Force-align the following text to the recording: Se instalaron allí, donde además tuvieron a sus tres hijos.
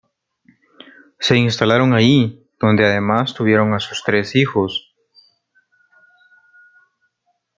Se 1.19 1.37
instalaron 1.37 1.93
allí, 1.93 2.43
donde 2.59 2.83
además 2.87 3.35
tuvieron 3.35 3.75
a 3.75 3.79
sus 3.79 4.01
tres 4.03 4.35
hijos. 4.35 4.91